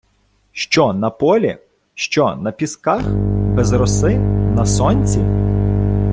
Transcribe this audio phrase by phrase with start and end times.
[0.51, 1.57] Що на полі,
[1.93, 3.13] що на пісках,
[3.55, 4.17] без роси,
[4.55, 5.19] на сонці?